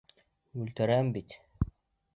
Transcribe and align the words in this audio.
Үлтерәм 0.63 1.13
бит! 1.19 1.39